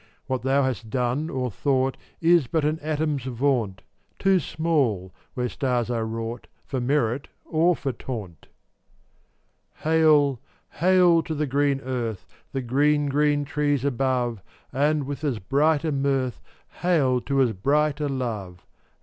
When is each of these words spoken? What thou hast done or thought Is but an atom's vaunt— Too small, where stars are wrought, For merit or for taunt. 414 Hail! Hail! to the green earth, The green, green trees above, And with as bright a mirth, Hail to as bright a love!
What 0.25 0.41
thou 0.41 0.63
hast 0.63 0.89
done 0.89 1.29
or 1.29 1.51
thought 1.51 1.95
Is 2.21 2.47
but 2.47 2.65
an 2.65 2.79
atom's 2.79 3.25
vaunt— 3.25 3.83
Too 4.25 4.39
small, 4.39 5.13
where 5.35 5.47
stars 5.47 5.91
are 5.91 6.07
wrought, 6.07 6.47
For 6.65 6.81
merit 6.81 7.27
or 7.45 7.75
for 7.75 7.91
taunt. 7.91 8.47
414 9.73 9.91
Hail! 9.91 10.39
Hail! 10.79 11.21
to 11.21 11.35
the 11.35 11.45
green 11.45 11.81
earth, 11.81 12.25
The 12.51 12.63
green, 12.63 13.09
green 13.09 13.45
trees 13.45 13.85
above, 13.85 14.41
And 14.73 15.03
with 15.03 15.23
as 15.23 15.37
bright 15.37 15.83
a 15.83 15.91
mirth, 15.91 16.41
Hail 16.81 17.21
to 17.21 17.39
as 17.39 17.53
bright 17.53 17.99
a 17.99 18.09
love! 18.09 18.65